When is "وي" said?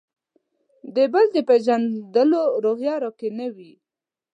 3.55-3.73